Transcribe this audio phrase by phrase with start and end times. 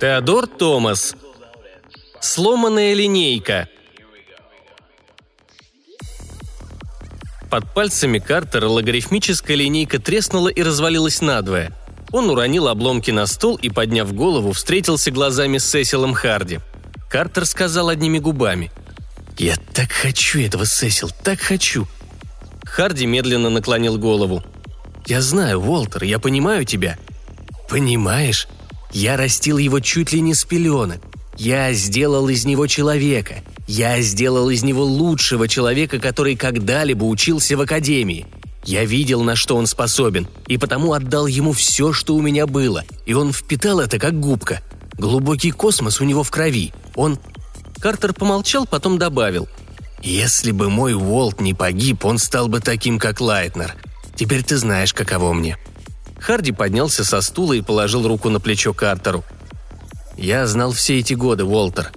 [0.00, 1.16] Теодор Томас.
[2.20, 3.68] Сломанная линейка.
[7.50, 11.72] Под пальцами Картера логарифмическая линейка треснула и развалилась надвое.
[12.12, 16.60] Он уронил обломки на стол и, подняв голову, встретился глазами с Сесилом Харди.
[17.10, 18.70] Картер сказал одними губами.
[19.36, 21.88] «Я так хочу этого, Сесил, так хочу!»
[22.64, 24.44] Харди медленно наклонил голову.
[25.06, 26.98] «Я знаю, Уолтер, я понимаю тебя».
[27.68, 28.46] «Понимаешь?
[28.92, 31.00] Я растил его чуть ли не с пеленок.
[31.36, 33.44] Я сделал из него человека.
[33.66, 38.26] Я сделал из него лучшего человека, который когда-либо учился в академии.
[38.64, 42.84] Я видел, на что он способен, и потому отдал ему все, что у меня было,
[43.06, 44.62] и он впитал это как губка.
[44.98, 46.72] Глубокий космос у него в крови.
[46.94, 47.18] Он...»
[47.80, 49.48] Картер помолчал, потом добавил.
[50.02, 53.76] «Если бы мой Уолт не погиб, он стал бы таким, как Лайтнер.
[54.16, 55.56] Теперь ты знаешь, каково мне».
[56.20, 59.24] Харди поднялся со стула и положил руку на плечо Картеру.
[60.16, 61.92] «Я знал все эти годы, Уолтер.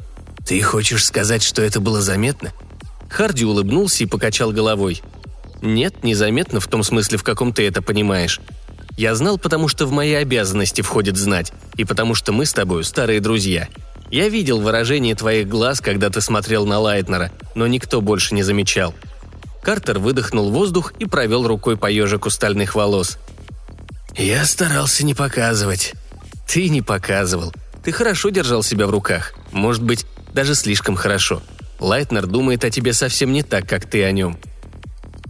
[0.45, 2.51] Ты хочешь сказать, что это было заметно?»
[3.09, 5.01] Харди улыбнулся и покачал головой.
[5.61, 8.39] «Нет, незаметно в том смысле, в каком ты это понимаешь.
[8.97, 12.83] Я знал, потому что в мои обязанности входит знать, и потому что мы с тобой
[12.83, 13.67] старые друзья.
[14.11, 18.93] Я видел выражение твоих глаз, когда ты смотрел на Лайтнера, но никто больше не замечал».
[19.63, 23.19] Картер выдохнул воздух и провел рукой по ежику стальных волос.
[24.15, 25.93] «Я старался не показывать».
[26.47, 27.53] «Ты не показывал.
[27.83, 29.33] Ты хорошо держал себя в руках.
[29.51, 31.41] Может быть, даже слишком хорошо.
[31.79, 34.37] Лайтнер думает о тебе совсем не так, как ты о нем.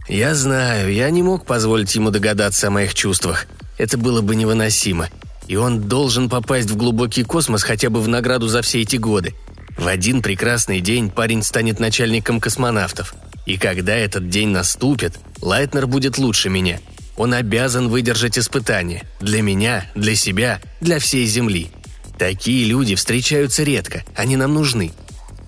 [0.08, 3.46] Я знаю, я не мог позволить ему догадаться о моих чувствах.
[3.78, 5.08] Это было бы невыносимо.
[5.48, 9.34] И он должен попасть в глубокий космос хотя бы в награду за все эти годы.
[9.78, 13.14] В один прекрасный день парень станет начальником космонавтов.
[13.46, 16.78] И когда этот день наступит, Лайтнер будет лучше меня.
[17.16, 19.04] Он обязан выдержать испытание.
[19.20, 21.70] Для меня, для себя, для всей Земли.
[22.18, 24.92] Такие люди встречаются редко, они нам нужны.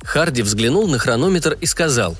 [0.04, 2.16] Харди взглянул на хронометр и сказал.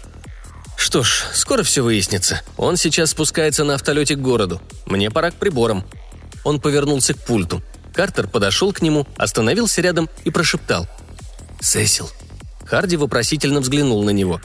[0.77, 2.43] «Что ж, скоро все выяснится.
[2.57, 4.61] Он сейчас спускается на автолете к городу.
[4.87, 5.85] Мне пора к приборам».
[6.43, 7.63] Он повернулся к пульту.
[7.95, 10.89] Картер подошел к нему, остановился рядом и прошептал.
[11.61, 12.11] «Сесил».
[12.65, 14.41] Харди вопросительно взглянул на него.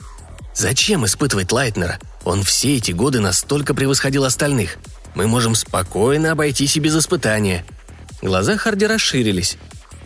[0.53, 1.99] «Зачем испытывать Лайтнера?
[2.25, 4.77] Он все эти годы настолько превосходил остальных.
[5.15, 7.65] Мы можем спокойно обойтись и без испытания».
[8.21, 9.57] Глаза Харди расширились.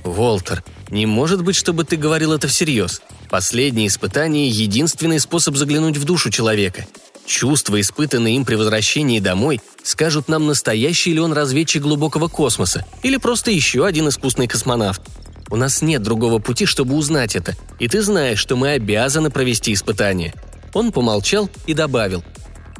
[0.04, 3.02] «Волтер, не может быть, чтобы ты говорил это всерьез.
[3.30, 6.86] Последнее испытание– единственный способ заглянуть в душу человека.
[7.26, 13.18] Чувства, испытанные им при возвращении домой, скажут нам, настоящий ли он разведчик глубокого космоса или
[13.18, 15.02] просто еще один искусный космонавт.
[15.50, 19.74] У нас нет другого пути, чтобы узнать это, и ты знаешь, что мы обязаны провести
[19.74, 20.34] испытание».
[20.74, 22.24] Он помолчал и добавил.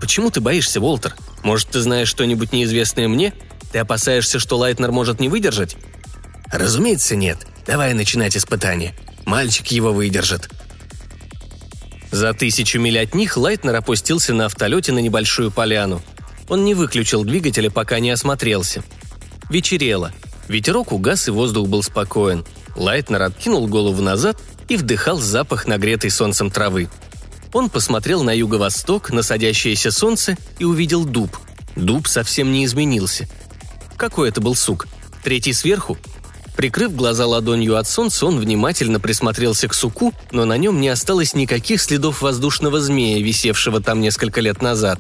[0.04, 1.16] «Почему ты боишься, Волтер?
[1.44, 3.34] Может, ты знаешь что-нибудь неизвестное мне?
[3.72, 5.78] Ты опасаешься, что Лайтнер может не выдержать?»
[6.52, 7.48] «Разумеется, нет.
[7.66, 8.94] Давай начинать испытание.
[9.24, 10.50] Мальчик его выдержит».
[12.12, 16.02] За тысячу миль от них Лайтнер опустился на автолете на небольшую поляну.
[16.50, 18.84] Он не выключил двигателя, пока не осмотрелся.
[19.50, 20.12] Вечерело.
[20.50, 22.46] Ветерок угас, и воздух был спокоен.
[22.76, 24.36] Лайтнер откинул голову назад
[24.68, 26.90] и вдыхал запах нагретой солнцем травы.
[27.54, 31.38] Он посмотрел на юго-восток, на садящееся солнце и увидел дуб.
[31.76, 33.28] Дуб совсем не изменился.
[33.96, 34.88] Какой это был сук?
[35.24, 35.98] Третий сверху?
[36.58, 41.34] Прикрыв глаза ладонью от солнца, он внимательно присмотрелся к суку, но на нем не осталось
[41.34, 45.00] никаких следов воздушного змея, висевшего там несколько лет назад.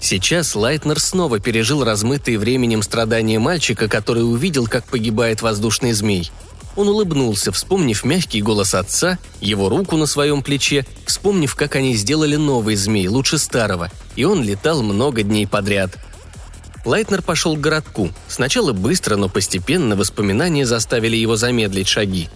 [0.00, 6.30] Сейчас Лайтнер снова пережил размытые временем страдания мальчика, который увидел, как погибает воздушный змей.
[6.78, 12.36] Он улыбнулся, вспомнив мягкий голос отца, его руку на своем плече, вспомнив, как они сделали
[12.36, 15.98] новый змей, лучше старого, и он летал много дней подряд–
[16.88, 18.10] Лайтнер пошел к городку.
[18.28, 22.30] Сначала быстро, но постепенно воспоминания заставили его замедлить шаги.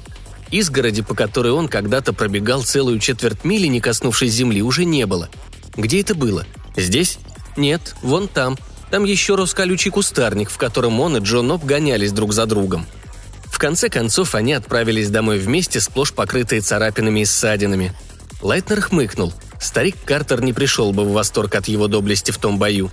[0.51, 5.31] Изгороди, по которой он когда-то пробегал целую четверть мили, не коснувшись земли, уже не было.
[5.75, 6.45] Где это было?
[6.77, 7.19] Здесь?
[7.57, 8.59] Нет, вон там.
[8.91, 12.87] Там еще рос колючий кустарник, в котором он и Джон Оп гонялись друг за другом.
[13.63, 17.93] Конце концов, они отправились домой вместе, сплошь покрытые царапинами и ссадинами.
[18.41, 19.33] Лайтнер хмыкнул.
[19.61, 22.91] Старик Картер не пришел бы в восторг от его доблести в том бою.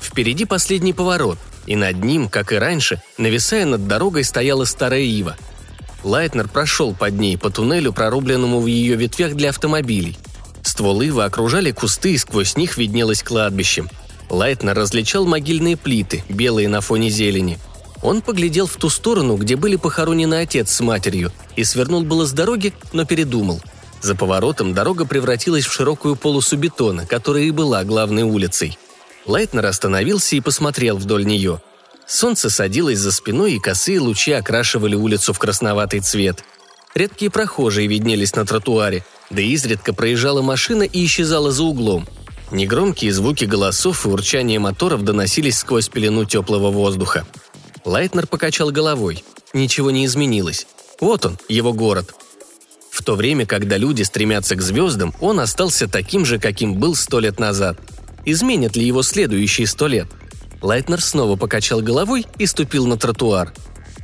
[0.00, 1.36] Впереди последний поворот,
[1.66, 5.36] и над ним, как и раньше, нависая над дорогой, стояла старая ива.
[6.02, 10.16] Лайтнер прошел под ней по туннелю, прорубленному в ее ветвях для автомобилей.
[10.62, 13.84] Стволы ивы окружали кусты, и сквозь них виднелось кладбище.
[14.30, 17.58] Лайтнер различал могильные плиты, белые на фоне зелени.
[18.06, 22.32] Он поглядел в ту сторону, где были похоронены отец с матерью, и свернул было с
[22.32, 23.60] дороги, но передумал.
[24.00, 28.78] За поворотом дорога превратилась в широкую полосу бетона, которая и была главной улицей–
[29.26, 31.60] Лайтнер остановился и посмотрел вдоль нее.
[32.06, 36.44] Солнце садилось за спиной, и косые лучи окрашивали улицу в красноватый цвет.
[36.94, 42.06] Редкие прохожие виднелись на тротуаре, да изредка проезжала машина и исчезала за углом.
[42.52, 47.26] Негромкие звуки голосов и урчание моторов доносились сквозь пелену теплого воздуха.
[47.86, 49.24] Лайтнер покачал головой.
[49.54, 50.66] Ничего не изменилось.
[51.00, 52.14] Вот он, его город.
[52.90, 57.20] В то время, когда люди стремятся к звездам, он остался таким же, каким был сто
[57.20, 57.78] лет назад.
[58.26, 60.08] Изменят ли его следующие сто лет–
[60.62, 63.52] Лайтнер снова покачал головой и ступил на тротуар.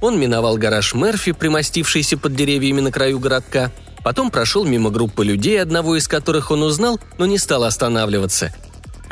[0.00, 3.70] Он миновал гараж Мерфи, примостившийся под деревьями на краю городка,
[4.04, 8.54] потом прошел мимо группы людей, одного из которых он узнал, но не стал останавливаться.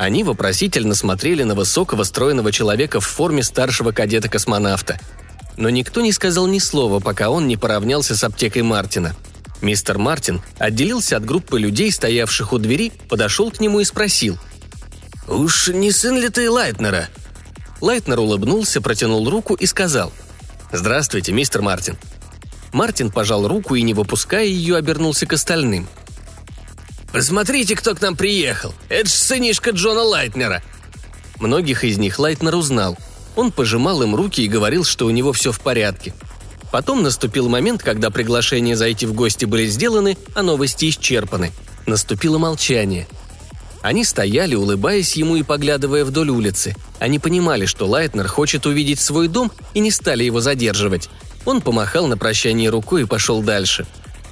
[0.01, 4.99] Они вопросительно смотрели на высокого стройного человека в форме старшего кадета-космонавта.
[5.59, 9.15] Но никто не сказал ни слова, пока он не поравнялся с аптекой Мартина.
[9.61, 14.39] Мистер Мартин отделился от группы людей, стоявших у двери, подошел к нему и спросил.
[15.29, 17.11] «Уж не сын ли ты Лайтнера?»
[17.83, 20.15] Лайтнер улыбнулся, протянул руку и сказал
[20.73, 21.99] «Здравствуйте, мистер Мартин».
[22.73, 25.87] Мартин пожал руку и, не выпуская ее, обернулся к остальным.
[27.13, 28.73] «Посмотрите, кто к нам приехал!
[28.89, 30.63] Это ж сынишка Джона Лайтнера!»
[31.39, 32.97] Многих из них Лайтнер узнал.
[33.37, 36.15] Он пожимал им руки и говорил, что у него все в порядке.
[36.71, 41.53] Потом наступил момент, когда приглашения зайти в гости были сделаны, а новости исчерпаны.
[41.87, 43.09] Наступило молчание–
[43.83, 46.77] они стояли, улыбаясь ему и поглядывая вдоль улицы.
[46.99, 51.09] Они понимали, что Лайтнер хочет увидеть свой дом и не стали его задерживать.
[51.47, 53.87] Он помахал на прощание рукой и пошел дальше.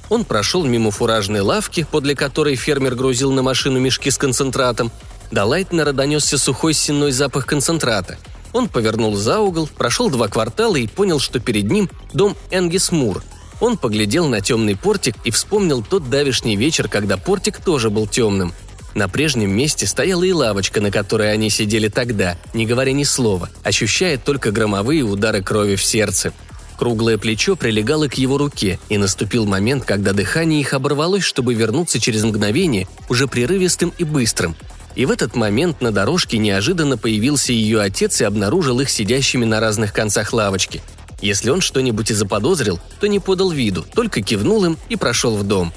[0.09, 4.91] Он прошел мимо фуражной лавки, подле которой фермер грузил на машину мешки с концентратом.
[5.31, 8.17] До Лайтнера донесся сухой сенной запах концентрата.
[8.51, 13.23] Он повернул за угол, прошел два квартала и понял, что перед ним дом Энгис Мур.
[13.61, 18.53] Он поглядел на темный портик и вспомнил тот давишний вечер, когда портик тоже был темным–
[18.95, 23.49] на прежнем месте стояла и лавочка, на которой они сидели тогда, не говоря ни слова,
[23.63, 26.33] ощущая только громовые удары крови в сердце.
[26.79, 31.99] Круглое плечо прилегало к его руке, и наступил момент, когда дыхание их оборвалось, чтобы вернуться
[31.99, 34.55] через мгновение, уже прерывистым и быстрым.
[34.95, 39.59] И в этот момент на дорожке неожиданно появился ее отец и обнаружил их сидящими на
[39.59, 40.81] разных концах лавочки.
[41.21, 45.43] Если он что-нибудь и заподозрил, то не подал виду, только кивнул им и прошел в
[45.43, 45.73] дом.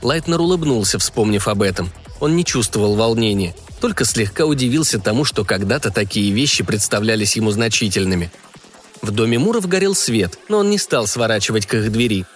[0.00, 1.90] Лайтнер улыбнулся, вспомнив об этом–
[2.20, 8.30] он не чувствовал волнения, только слегка удивился тому, что когда-то такие вещи представлялись ему значительными.
[9.06, 12.26] В доме Муров горел свет, но он не стал сворачивать к их двери.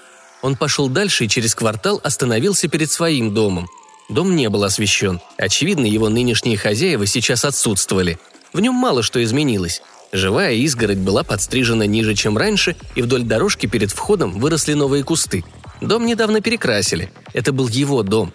[0.41, 3.69] Он пошел дальше и через квартал остановился перед своим домом.
[4.09, 5.21] Дом не был освещен.
[5.37, 8.21] Очевидно, его нынешние хозяева сейчас отсутствовали.
[8.53, 9.83] В нем мало что изменилось.
[10.13, 15.45] Живая изгородь была подстрижена ниже, чем раньше, и вдоль дорожки перед входом выросли новые кусты.
[15.81, 17.11] Дом недавно перекрасили.
[17.33, 18.33] Это был его дом.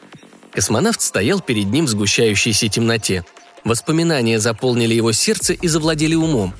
[0.52, 3.24] Космонавт стоял перед ним в сгущающейся темноте.
[3.64, 6.54] Воспоминания заполнили его сердце и завладели умом.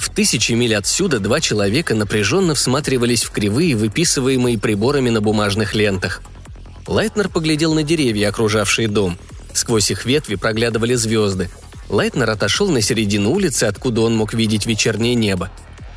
[0.00, 6.22] В тысячи миль отсюда два человека напряженно всматривались в кривые, выписываемые приборами на бумажных лентах.
[6.86, 9.18] Лайтнер поглядел на деревья, окружавшие дом.
[9.52, 11.50] Сквозь их ветви проглядывали звезды.
[11.90, 15.50] Лайтнер отошел на середину улицы, откуда он мог видеть вечернее небо.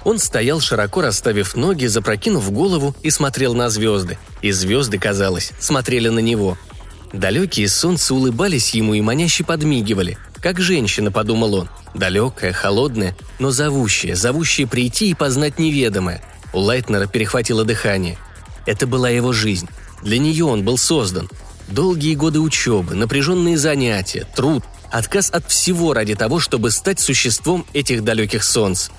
[0.04, 4.18] Он стоял, широко расставив ноги, запрокинув голову и смотрел на звезды.
[4.42, 6.58] И звезды, казалось, смотрели на него–
[7.14, 10.18] Далекие солнца улыбались ему и маняще подмигивали.
[10.44, 11.70] Как женщина, подумал он.
[11.96, 16.22] Далекая, холодная, но зовущая, зовущая прийти и познать неведомое.
[16.52, 18.18] У Лайтнера перехватило дыхание.
[18.66, 19.70] Это была его жизнь.
[20.04, 21.30] Для нее он был создан.
[21.70, 28.04] Долгие годы учебы, напряженные занятия, труд, отказ от всего ради того, чтобы стать существом этих
[28.04, 28.90] далеких солнц.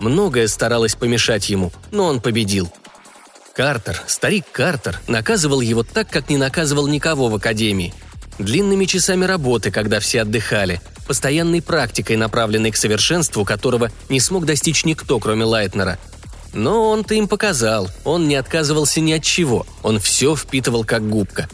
[0.00, 2.72] Многое старалось помешать ему, но он победил–
[3.54, 7.94] Картер, старик Картер, наказывал его так, как не наказывал никого в академии.
[8.40, 14.84] Длинными часами работы, когда все отдыхали, постоянной практикой, направленной к совершенству, которого не смог достичь
[14.84, 15.98] никто, кроме Лайтнера.
[16.52, 21.48] Но он-то им показал, он не отказывался ни от чего, он все впитывал как губка.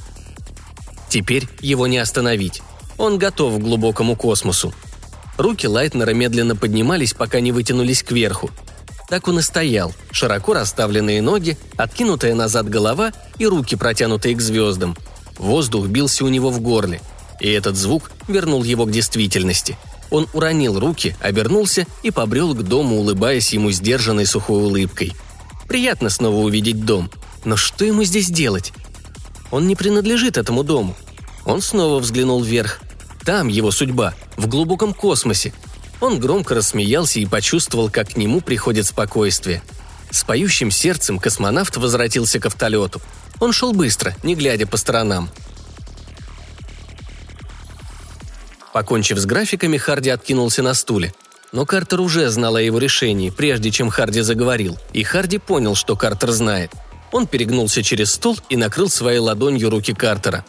[1.09, 2.62] Теперь его не остановить.
[2.99, 4.75] Он готов к глубокому космосу.
[5.38, 8.50] Руки Лайтнера медленно поднимались, пока не вытянулись кверху,
[9.11, 14.97] так он и стоял, широко расставленные ноги, откинутая назад голова и руки, протянутые к звездам.
[15.37, 17.00] Воздух бился у него в горле,
[17.40, 19.76] и этот звук вернул его к действительности.
[20.11, 25.12] Он уронил руки, обернулся и побрел к дому, улыбаясь ему сдержанной сухой улыбкой.
[25.68, 27.11] Приятно снова увидеть дом,
[27.44, 28.73] но что ему здесь делать?
[29.50, 30.97] Он не принадлежит этому дому.
[31.44, 32.80] Он снова взглянул вверх.
[33.25, 35.52] Там его судьба, в глубоком космосе,
[36.00, 39.62] он громко рассмеялся и почувствовал, как к нему приходит спокойствие.
[40.11, 43.00] С поющим сердцем космонавт возвратился к автолету.
[43.38, 45.30] Он шел быстро, не глядя по сторонам.
[48.72, 51.12] Покончив с графиками, Харди откинулся на стуле.
[51.52, 55.96] Но Картер уже знал о его решении, прежде чем Харди заговорил, и Харди понял, что
[55.96, 56.70] Картер знает.
[57.10, 60.44] Он перегнулся через стол и накрыл своей ладонью руки Картера.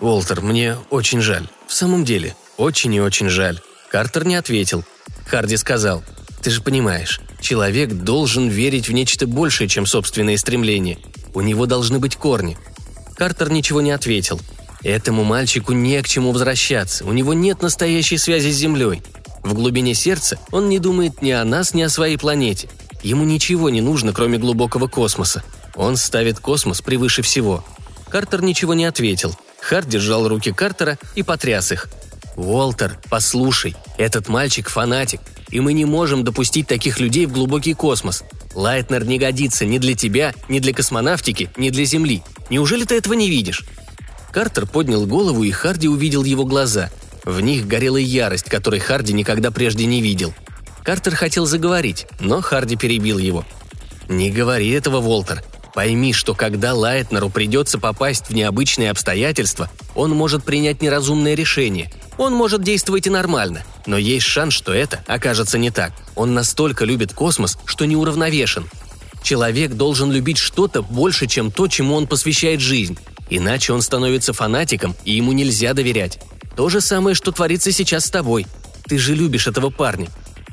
[0.00, 1.48] «Уолтер, мне очень жаль.
[1.66, 3.60] В самом деле, очень и очень жаль».
[3.90, 4.84] Картер не ответил.
[5.26, 6.02] Харди сказал,
[6.42, 10.98] «Ты же понимаешь, человек должен верить в нечто большее, чем собственные стремления.
[11.32, 12.58] У него должны быть корни».
[13.16, 14.40] Картер ничего не ответил.
[14.82, 19.02] Этому мальчику не к чему возвращаться, у него нет настоящей связи с Землей.
[19.42, 22.68] В глубине сердца он не думает ни о нас, ни о своей планете.
[23.02, 25.42] Ему ничего не нужно, кроме глубокого космоса.
[25.74, 27.64] Он ставит космос превыше всего.
[28.08, 29.36] Картер ничего не ответил.
[29.60, 31.88] Харт держал руки Картера и потряс их.
[32.36, 35.20] «Уолтер, послушай, этот мальчик фанатик,
[35.50, 38.24] и мы не можем допустить таких людей в глубокий космос.
[38.54, 42.22] Лайтнер не годится ни для тебя, ни для космонавтики, ни для Земли.
[42.50, 43.64] Неужели ты этого не видишь?»
[44.32, 46.90] Картер поднял голову, и Харди увидел его глаза.
[47.24, 50.34] В них горела ярость, которой Харди никогда прежде не видел.
[50.82, 53.44] Картер хотел заговорить, но Харди перебил его.
[54.08, 55.44] «Не говори этого, Волтер.
[55.74, 61.90] Пойми, что когда Лайтнеру придется попасть в необычные обстоятельства, он может принять неразумное решение.
[62.18, 65.92] Он может действовать и нормально, но есть шанс, что это окажется не так.
[66.14, 68.68] Он настолько любит космос, что неуравновешен.
[69.22, 72.98] Человек должен любить что-то больше, чем то, чему он посвящает жизнь.
[73.34, 76.18] Иначе он становится фанатиком, и ему нельзя доверять.
[76.54, 78.46] То же самое, что творится сейчас с тобой.
[78.84, 80.08] Ты же любишь этого парня.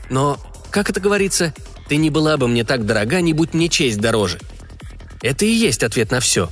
[0.10, 0.38] Но,
[0.72, 1.54] как это говорится,
[1.90, 4.40] ты не была бы мне так дорога, не будь мне честь дороже.
[5.22, 6.50] Это и есть ответ на все.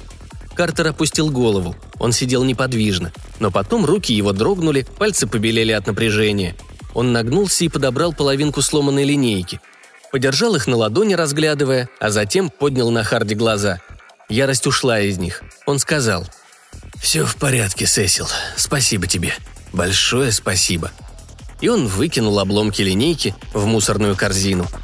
[0.54, 1.78] Картер опустил голову.
[1.98, 3.14] Он сидел неподвижно.
[3.40, 6.58] Но потом руки его дрогнули, пальцы побелели от напряжения.
[6.94, 9.62] Он нагнулся и подобрал половинку сломанной линейки.
[10.12, 13.80] Подержал их на ладони, разглядывая, а затем поднял на Харди глаза.
[14.30, 15.44] Ярость ушла из них.
[15.66, 16.28] Он сказал–
[17.00, 18.28] «Все в порядке, Сесил.
[18.56, 19.34] Спасибо тебе.
[19.72, 20.92] Большое спасибо».
[21.62, 24.68] И он выкинул обломки линейки в мусорную корзину–